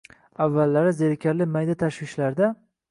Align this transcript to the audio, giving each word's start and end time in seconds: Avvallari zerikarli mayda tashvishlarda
Avvallari 0.45 0.93
zerikarli 1.01 1.49
mayda 1.59 1.79
tashvishlarda 1.87 2.55